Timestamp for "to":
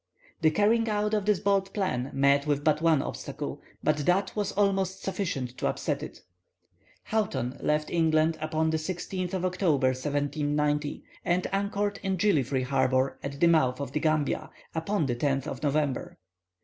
5.59-5.67